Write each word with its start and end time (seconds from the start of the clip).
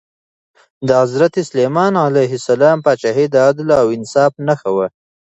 د 0.87 0.89
حضرت 1.01 1.33
سلیمان 1.49 1.93
علیه 2.07 2.33
السلام 2.39 2.77
پاچاهي 2.85 3.25
د 3.29 3.35
عدل 3.47 3.69
او 3.81 3.87
انصاف 3.97 4.31
نښه 4.47 4.69
وه. 4.75 4.87